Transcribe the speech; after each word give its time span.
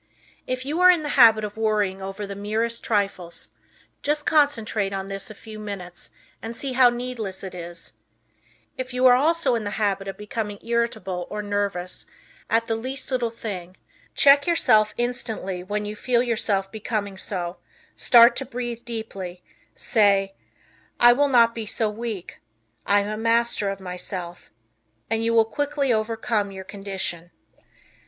If 0.47 0.65
you 0.65 0.79
are 0.79 0.89
in 0.89 1.03
the 1.03 1.09
habit 1.09 1.43
of 1.43 1.57
worrying 1.57 2.01
over 2.01 2.25
the 2.25 2.33
merest 2.33 2.83
trifles, 2.83 3.49
just 4.01 4.25
concentrate 4.25 4.93
on 4.93 5.09
this 5.09 5.29
a 5.29 5.35
few 5.35 5.59
minutes 5.59 6.09
and 6.41 6.55
see 6.55 6.73
bow 6.73 6.89
needless 6.89 7.43
it 7.43 7.53
is; 7.53 7.93
if 8.79 8.95
you 8.95 9.05
are 9.05 9.13
also 9.15 9.53
in 9.53 9.63
the 9.63 9.77
habit 9.77 10.07
of 10.07 10.17
becoming 10.17 10.57
irritable 10.65 11.27
or 11.29 11.43
nervous 11.43 12.07
at 12.49 12.65
the 12.65 12.75
least 12.75 13.11
little 13.11 13.29
thing, 13.29 13.77
check 14.15 14.47
yourself 14.47 14.95
instantly 14.97 15.61
when 15.61 15.85
you 15.85 15.95
feel 15.95 16.23
yourself 16.23 16.71
becoming 16.71 17.15
so; 17.15 17.57
start 17.95 18.35
to 18.37 18.43
breathe 18.45 18.83
deeply; 18.83 19.43
say, 19.75 20.33
"I 20.99 21.13
will 21.13 21.29
not 21.29 21.53
be 21.53 21.67
so 21.67 21.91
weak; 21.91 22.39
I 22.87 23.01
am 23.01 23.21
master 23.21 23.69
of 23.69 23.79
myself," 23.79 24.49
and 25.11 25.23
you 25.23 25.31
will 25.31 25.45
quickly 25.45 25.93
overcome 25.93 26.49
your 26.49 26.63
condition. 26.65 27.29